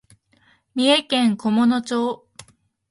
[0.73, 2.25] 三重県菰野町